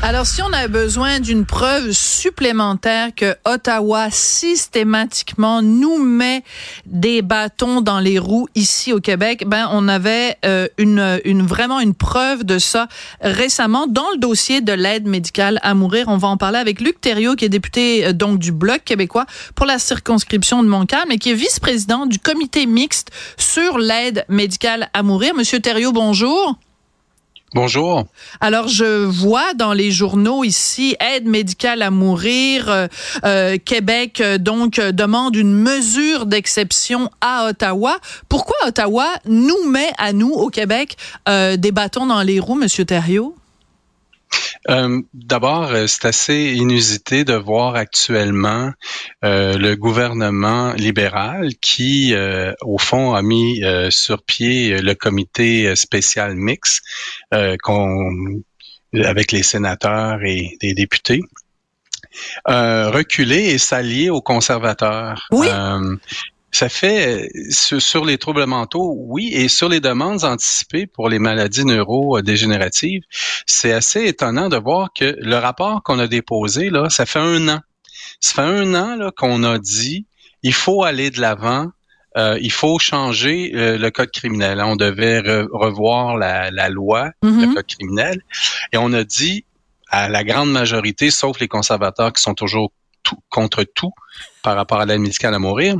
[0.00, 6.44] Alors, si on a besoin d'une preuve supplémentaire que Ottawa systématiquement nous met
[6.86, 11.80] des bâtons dans les roues ici au Québec, ben on avait euh, une, une vraiment
[11.80, 12.86] une preuve de ça
[13.20, 16.06] récemment dans le dossier de l'aide médicale à mourir.
[16.06, 19.26] On va en parler avec Luc Thériault, qui est député euh, donc du Bloc québécois
[19.56, 24.90] pour la circonscription de Montcalm et qui est vice-président du comité mixte sur l'aide médicale
[24.94, 25.34] à mourir.
[25.34, 26.56] Monsieur Thériault, bonjour.
[27.54, 28.04] Bonjour.
[28.40, 32.88] Alors, je vois dans les journaux ici, aide médicale à mourir, euh,
[33.24, 37.96] euh, Québec euh, donc demande une mesure d'exception à Ottawa.
[38.28, 43.37] Pourquoi Ottawa nous met à nous, au Québec, des bâtons dans les roues, Monsieur Thériault?
[44.68, 48.72] Euh, D'abord, c'est assez inusité de voir actuellement
[49.24, 56.34] euh, le gouvernement libéral qui, euh, au fond, a mis sur pied le comité spécial
[56.34, 56.80] mix
[57.30, 61.20] avec les sénateurs et les députés.
[62.46, 65.26] reculer et s'allier aux conservateurs.
[65.30, 65.48] Oui.
[66.50, 71.64] Ça fait sur, les troubles mentaux, oui, et sur les demandes anticipées pour les maladies
[71.64, 73.02] neurodégénératives,
[73.46, 77.48] c'est assez étonnant de voir que le rapport qu'on a déposé là, ça fait un
[77.48, 77.60] an.
[78.20, 80.06] Ça fait un an là qu'on a dit
[80.42, 81.68] il faut aller de l'avant.
[82.16, 84.60] Euh, il faut changer euh, le code criminel.
[84.62, 85.20] On devait
[85.52, 87.54] revoir la, loi, le Mm-hmm.
[87.54, 88.22] code criminel,
[88.72, 89.44] et on a dit
[89.90, 93.92] à la grande majorité, sauf les conservateurs qui sont toujours tout, contre tout
[94.42, 95.76] par rapport à l'aide médicale à mourir,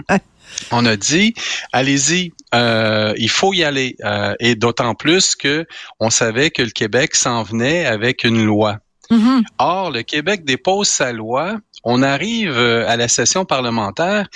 [0.71, 1.35] on a dit,
[1.73, 5.67] allez-y, euh, il faut y aller, euh, et d'autant plus que
[6.01, 8.79] on savait que le Québec s'en venait avec une loi.
[9.11, 9.43] Mhm.
[9.59, 11.59] Or, le Québec dépose sa loi.
[11.85, 14.29] On arrive euh, à la session parlementaire.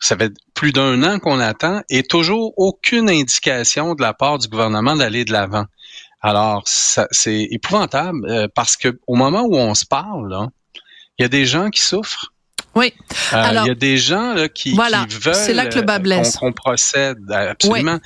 [0.00, 4.48] Ça fait plus d'un an qu'on attend et toujours aucune indication de la part du
[4.48, 5.64] gouvernement d'aller de l'avant.
[6.20, 10.48] Alors, c'est épouvantable euh, parce que au moment où on se parle, là,
[11.18, 12.32] il y a des gens qui souffrent.
[12.74, 12.92] Oui.
[13.32, 15.76] Euh, Alors, il y a des gens là, qui, voilà, qui veulent c'est là que
[15.76, 16.36] le bas euh, blesse.
[16.36, 17.98] qu'on qu'on procède absolument.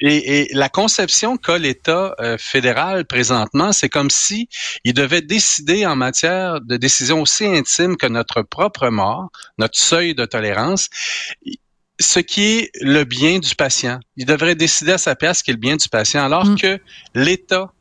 [0.00, 4.48] Et, et la conception qu'a l'État euh, fédéral présentement, c'est comme si
[4.84, 10.14] il devait décider en matière de décision aussi intime que notre propre mort, notre seuil
[10.14, 10.88] de tolérance,
[11.98, 14.00] ce qui est le bien du patient.
[14.16, 16.56] Il devrait décider à sa place ce qui est le bien du patient, alors Mm.
[16.58, 16.78] que
[17.14, 17.72] l'État,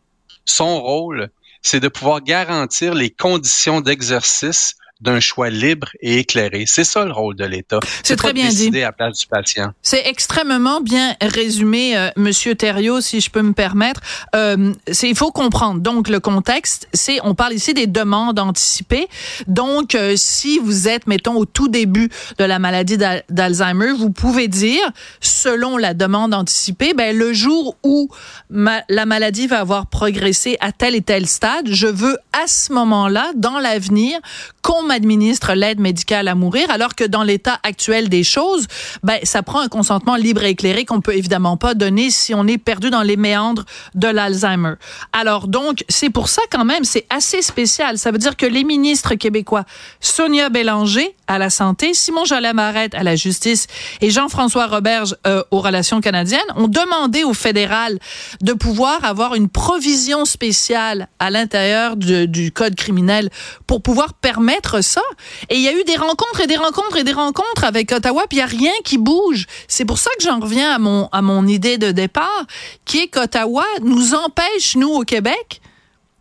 [0.46, 1.30] son rôle,
[1.62, 6.66] c'est de pouvoir garantir les conditions d'exercice d'un choix libre et éclairé.
[6.68, 7.80] C'est ça le rôle de l'État.
[8.04, 8.68] C'est très bien dit.
[8.82, 9.72] à la place du patient.
[9.82, 14.02] C'est extrêmement bien résumé, euh, Monsieur Thériault, si je peux me permettre.
[14.36, 15.80] Euh, c'est il faut comprendre.
[15.80, 19.08] Donc le contexte, c'est on parle ici des demandes anticipées.
[19.48, 24.12] Donc euh, si vous êtes, mettons, au tout début de la maladie d'Al- d'Alzheimer, vous
[24.12, 24.82] pouvez dire,
[25.22, 28.10] selon la demande anticipée, ben le jour où
[28.50, 32.74] ma- la maladie va avoir progressé à tel et tel stade, je veux à ce
[32.74, 34.20] moment-là, dans l'avenir,
[34.62, 38.68] qu'on m'administre l'aide médicale à mourir, alors que dans l'état actuel des choses,
[39.04, 42.46] ben, ça prend un consentement libre et éclairé qu'on peut évidemment pas donner si on
[42.48, 44.74] est perdu dans les méandres de l'Alzheimer.
[45.14, 47.98] Alors donc, c'est pour ça quand même, c'est assez spécial.
[47.98, 49.66] Ça veut dire que les ministres québécois,
[50.00, 53.68] Sonia Bélanger à la santé, Simon Jolet Marette à la justice
[54.02, 58.00] et Jean-François Roberge euh, aux relations canadiennes, ont demandé au fédéral
[58.42, 63.30] de pouvoir avoir une provision spéciale à l'intérieur du, du code criminel
[63.68, 65.04] pour pouvoir permettre ça.
[65.50, 68.24] Et il y a eu des rencontres et des rencontres et des rencontres avec Ottawa,
[68.28, 69.46] puis il n'y a rien qui bouge.
[69.68, 72.46] C'est pour ça que j'en reviens à mon, à mon idée de départ,
[72.86, 75.62] qui est qu'Ottawa nous empêche, nous, au Québec,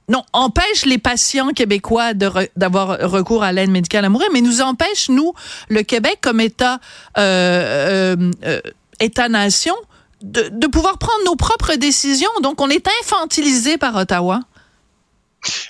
[0.08, 5.10] non, empêche les patients québécois d'avoir recours à l'aide médicale à mourir, mais nous empêche,
[5.10, 5.34] nous,
[5.68, 6.80] le Québec, comme État,
[7.18, 8.60] euh, euh, euh,
[9.00, 9.74] État-nation,
[10.22, 12.30] de, de pouvoir prendre nos propres décisions.
[12.42, 14.40] Donc, on est infantilisé par Ottawa.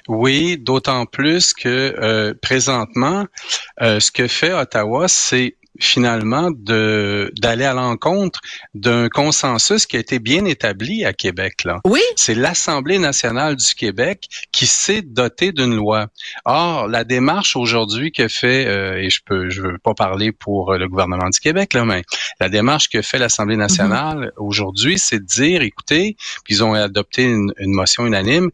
[0.07, 3.27] Oui, d'autant plus que présentement,
[3.81, 8.41] ce que fait Ottawa, c'est finalement d'aller à l'encontre
[8.75, 11.81] d'un consensus qui a été bien établi à Québec là.
[11.85, 16.09] Oui, C'est l'Assemblée nationale du Québec qui s'est dotée d'une loi.
[16.45, 20.73] Or, la démarche aujourd'hui que fait euh, et je peux je veux pas parler pour
[20.73, 22.03] euh, le gouvernement du Québec là, mais
[22.41, 27.25] la démarche que fait l'Assemblée nationale aujourd'hui, c'est de dire écoutez, puis ils ont adopté
[27.25, 28.51] une, une motion unanime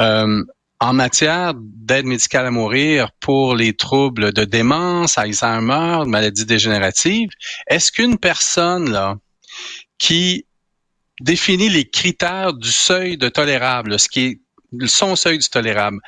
[0.00, 0.44] euh,
[0.80, 7.28] en matière d'aide médicale à mourir pour les troubles de démence, Alzheimer, maladies dégénératives,
[7.68, 9.16] est-ce qu'une personne là
[9.98, 10.46] qui
[11.20, 14.40] définit les critères du seuil de tolérable, ce qui est
[14.86, 15.98] son seuil du tolérable,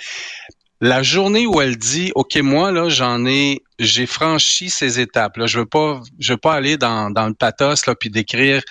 [0.81, 5.47] la journée où elle dit OK moi là j'en ai j'ai franchi ces étapes là
[5.47, 8.63] je veux pas je veux pas aller dans, dans le pathos là puis décrire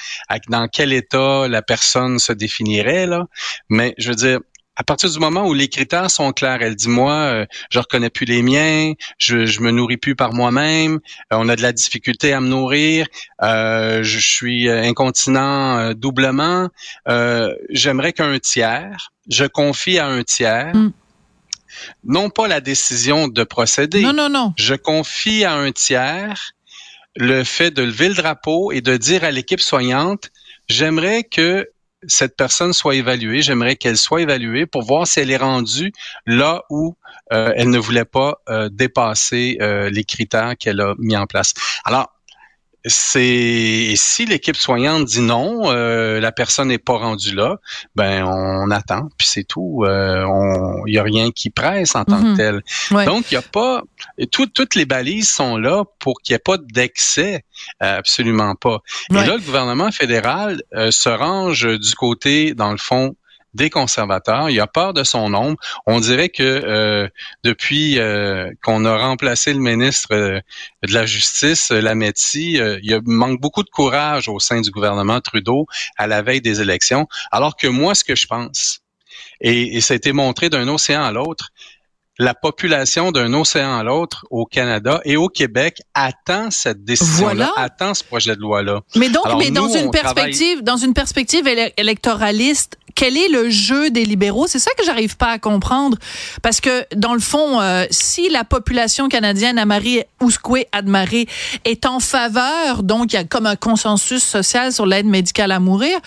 [0.50, 3.28] dans quel état la personne se définirait là
[3.70, 4.40] mais je veux dire
[4.76, 8.10] à partir du moment où les critères sont clairs, elle dit moi, euh, je reconnais
[8.10, 11.00] plus les miens, je, je me nourris plus par moi-même,
[11.32, 13.08] euh, on a de la difficulté à me nourrir,
[13.42, 16.70] euh, je suis incontinent doublement.
[17.70, 20.76] J'aimerais qu'un tiers, je confie à un tiers.
[20.76, 20.92] Mm
[22.04, 24.02] non pas la décision de procéder.
[24.02, 24.54] Non, non, non.
[24.58, 26.54] Je confie à un tiers
[27.16, 30.32] le fait de lever le drapeau et de dire à l'équipe soignante,
[30.68, 31.70] j'aimerais que
[32.08, 35.92] cette personne soit évaluée, j'aimerais qu'elle soit évaluée pour voir si elle est rendue
[36.26, 36.96] là où
[37.32, 41.54] euh, elle ne voulait pas euh, dépasser euh, les critères qu'elle a mis en place.
[41.86, 42.12] Alors,
[42.86, 47.58] c'est si l'équipe soignante dit non, euh, la personne n'est pas rendue là,
[47.96, 49.84] ben on attend, puis c'est tout.
[49.86, 50.26] Euh,
[50.88, 52.38] il y a rien qui presse en tant que mhm.
[52.38, 52.62] tel.
[53.06, 53.84] Donc il y a pas
[54.32, 57.44] toutes les balises sont là pour qu'il n'y ait pas d'excès,
[57.80, 58.80] absolument pas.
[59.12, 63.16] Et là le gouvernement fédéral euh, se range du côté dans le fond
[63.54, 64.50] des conservateurs.
[64.50, 65.58] Il a peur de son ombre.
[65.86, 67.08] On dirait que euh,
[67.44, 70.40] depuis euh, qu'on a remplacé le ministre euh,
[70.88, 75.66] de la Justice, Lametti, il manque beaucoup de courage au sein du gouvernement Trudeau
[75.98, 77.08] à la veille des élections.
[77.32, 78.80] Alors que moi, ce que je pense,
[79.42, 81.52] et, et ça a été montré d'un océan à l'autre,
[82.22, 87.94] la population d'un océan à l'autre au Canada et au Québec attend cette décision-là, attend
[87.94, 88.82] ce projet de loi-là.
[88.96, 91.48] Mais donc, mais dans une perspective, dans une perspective
[91.78, 94.48] électoraliste, quel est le jeu des libéraux?
[94.48, 95.98] C'est ça que j'arrive pas à comprendre,
[96.42, 101.28] parce que dans le fond, euh, si la population canadienne, à Marie Ouskoué Admaré,
[101.66, 105.60] est en faveur, donc il y a comme un consensus social sur l'aide médicale à
[105.60, 106.00] mourir,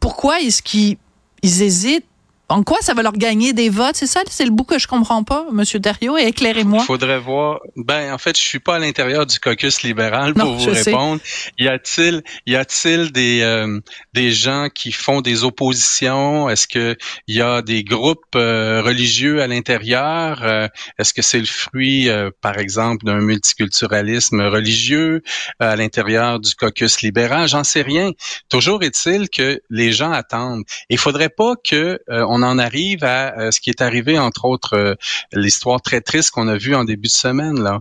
[0.00, 0.98] pourquoi est-ce qu'ils
[1.42, 2.04] hésitent
[2.50, 3.94] en quoi ça va leur gagner des votes?
[3.94, 6.82] C'est ça, c'est le bout que je comprends pas, Monsieur Dario, et éclairez-moi.
[6.82, 7.60] Faudrait voir.
[7.76, 11.20] Ben, en fait, je suis pas à l'intérieur du caucus libéral pour vous répondre.
[11.58, 13.78] Y a-t-il, y a-t-il des euh,
[14.14, 16.50] des gens qui font des oppositions?
[16.50, 16.96] Est-ce que
[17.28, 20.42] il y a des groupes euh, religieux à l'intérieur?
[20.42, 20.66] Euh,
[20.98, 22.08] est-ce que c'est le fruit,
[22.40, 25.22] par exemple, d'un multiculturalisme religieux
[25.60, 27.46] à l'intérieur du caucus libéral?
[27.48, 28.10] J'en sais rien.
[28.48, 30.64] Toujours est-il que les gens attendent.
[30.88, 34.44] Il faudrait pas que on on en arrive à euh, ce qui est arrivé, entre
[34.44, 34.94] autres, euh,
[35.32, 37.80] l'histoire très triste qu'on a vue en début de semaine, là.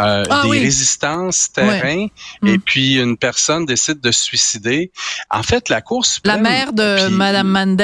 [0.00, 2.06] Euh, ah des résistances terrain
[2.46, 2.60] et mm.
[2.60, 4.92] puis une personne décide de se suicider.
[5.28, 6.42] En fait, la Cour suprême...
[6.42, 7.76] La mère de Madame Mendes...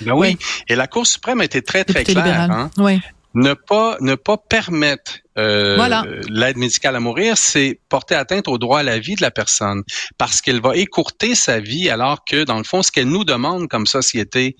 [0.00, 0.36] ben oui.
[0.68, 2.50] et la Cour suprême été très, très claire.
[2.50, 2.70] Hein?
[2.76, 3.00] Oui.
[3.34, 8.80] Ne pas, ne pas permettre euh, l'aide médicale à mourir, c'est porter atteinte au droit
[8.80, 9.82] à la vie de la personne
[10.16, 13.68] parce qu'elle va écourter sa vie alors que, dans le fond, ce qu'elle nous demande
[13.68, 14.56] comme société,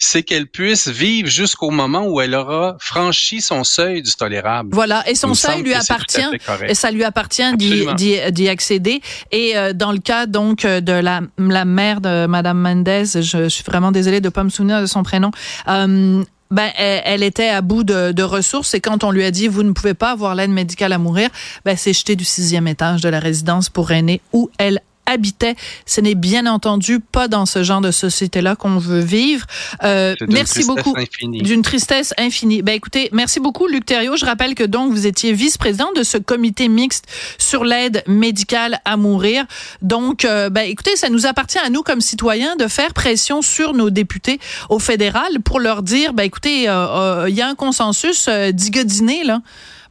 [0.00, 4.70] c'est qu'elle puisse vivre jusqu'au moment où elle aura franchi son seuil du tolérable.
[4.72, 6.26] Voilà, et son seuil lui appartient,
[6.66, 9.00] et ça lui appartient d'y accéder.
[9.30, 13.20] Et euh, dans le cas donc euh, de la, la mère de Madame Mendez, je,
[13.20, 15.30] je suis vraiment désolée de pas me souvenir de son prénom.
[15.68, 19.62] Euh, ben, elle, était à bout de, ressources et quand on lui a dit vous
[19.62, 21.30] ne pouvez pas avoir l'aide médicale à mourir,
[21.64, 25.56] ben, c'est jeté du sixième étage de la résidence pour aînés où elle habitait.
[25.86, 29.46] Ce n'est bien entendu pas dans ce genre de société-là qu'on veut vivre.
[29.82, 30.94] Euh, merci beaucoup.
[31.22, 32.62] D'une tristesse infinie.
[32.62, 34.16] Ben écoutez, merci beaucoup Luc Thériault.
[34.16, 37.06] Je rappelle que donc vous étiez vice-président de ce comité mixte
[37.38, 39.46] sur l'aide médicale à mourir.
[39.82, 43.72] Donc, euh, ben écoutez, ça nous appartient à nous comme citoyens de faire pression sur
[43.72, 44.38] nos députés
[44.68, 48.52] au fédéral pour leur dire, ben écoutez, euh, euh, il y a un consensus euh,
[48.52, 49.40] digodiner là.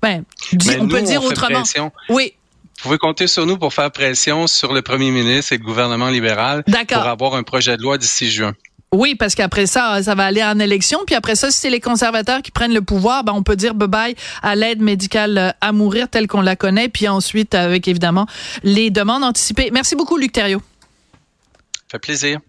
[0.01, 0.23] Ben,
[0.79, 1.63] on peut le dire autrement.
[2.09, 2.33] Oui,
[2.77, 6.09] vous pouvez compter sur nous pour faire pression sur le premier ministre et le gouvernement
[6.09, 8.53] libéral pour avoir un projet de loi d'ici juin.
[8.93, 10.99] Oui, parce qu'après ça, ça va aller en élection.
[11.05, 13.73] Puis après ça, si c'est les conservateurs qui prennent le pouvoir, ben on peut dire
[13.73, 16.87] bye-bye à l'aide médicale à mourir telle qu'on la connaît.
[16.87, 18.25] Puis ensuite, avec évidemment
[18.63, 19.69] les demandes anticipées.
[19.73, 20.61] Merci beaucoup, Luc Thériault.
[21.91, 22.39] Ça fait plaisir.